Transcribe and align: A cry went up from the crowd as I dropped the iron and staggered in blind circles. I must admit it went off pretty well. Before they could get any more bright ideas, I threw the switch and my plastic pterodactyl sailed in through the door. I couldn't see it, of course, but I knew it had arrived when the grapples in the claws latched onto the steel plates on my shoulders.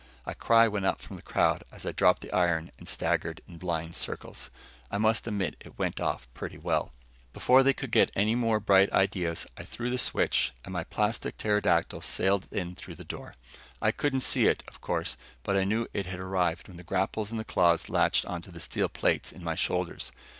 A 0.25 0.33
cry 0.33 0.67
went 0.67 0.87
up 0.87 0.99
from 0.99 1.15
the 1.15 1.21
crowd 1.21 1.63
as 1.71 1.85
I 1.85 1.91
dropped 1.91 2.23
the 2.23 2.33
iron 2.33 2.71
and 2.79 2.89
staggered 2.89 3.39
in 3.47 3.59
blind 3.59 3.93
circles. 3.93 4.49
I 4.89 4.97
must 4.97 5.27
admit 5.27 5.55
it 5.59 5.77
went 5.77 5.99
off 5.99 6.27
pretty 6.33 6.57
well. 6.57 6.91
Before 7.33 7.61
they 7.61 7.73
could 7.73 7.91
get 7.91 8.09
any 8.15 8.33
more 8.33 8.59
bright 8.59 8.91
ideas, 8.91 9.45
I 9.57 9.63
threw 9.63 9.91
the 9.91 9.99
switch 9.99 10.53
and 10.65 10.73
my 10.73 10.85
plastic 10.85 11.37
pterodactyl 11.37 12.01
sailed 12.01 12.47
in 12.49 12.73
through 12.73 12.95
the 12.95 13.03
door. 13.03 13.35
I 13.79 13.91
couldn't 13.91 14.21
see 14.21 14.47
it, 14.47 14.63
of 14.67 14.81
course, 14.81 15.17
but 15.43 15.55
I 15.55 15.65
knew 15.65 15.85
it 15.93 16.07
had 16.07 16.19
arrived 16.19 16.67
when 16.67 16.77
the 16.77 16.83
grapples 16.83 17.29
in 17.31 17.37
the 17.37 17.43
claws 17.43 17.87
latched 17.87 18.25
onto 18.25 18.49
the 18.49 18.59
steel 18.59 18.89
plates 18.89 19.31
on 19.33 19.43
my 19.43 19.53
shoulders. 19.53 20.11